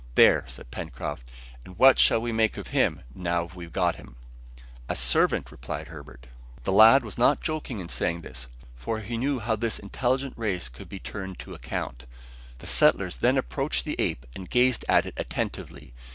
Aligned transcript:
"There!" 0.15 0.45
said 0.47 0.71
Pencroft. 0.71 1.29
"And 1.63 1.77
what 1.77 1.99
shall 1.99 2.19
we 2.19 2.31
make 2.31 2.57
of 2.57 2.69
him, 2.69 3.03
now 3.13 3.49
we've 3.53 3.71
got 3.71 3.97
him?" 3.97 4.15
"A 4.89 4.95
servant!" 4.95 5.51
replied 5.51 5.89
Herbert. 5.89 6.25
The 6.63 6.71
lad 6.71 7.03
was 7.03 7.19
not 7.19 7.39
joking 7.43 7.77
in 7.79 7.87
saying 7.87 8.21
this, 8.21 8.47
for 8.73 9.01
he 9.01 9.15
knew 9.15 9.37
how 9.37 9.55
this 9.55 9.77
intelligent 9.77 10.33
race 10.35 10.69
could 10.69 10.89
be 10.89 10.97
turned 10.97 11.37
to 11.41 11.53
account. 11.53 12.07
The 12.57 12.65
settlers 12.65 13.19
then 13.19 13.37
approached 13.37 13.85
the 13.85 13.95
ape 13.99 14.25
and 14.35 14.49
gazed 14.49 14.83
at 14.89 15.05
it 15.05 15.13
attentively. 15.17 15.93